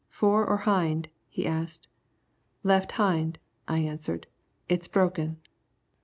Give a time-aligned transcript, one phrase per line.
[0.09, 1.87] "Fore or hind?" he asked.
[2.63, 4.25] "Left hind," I answered;
[4.67, 5.37] "it's broken."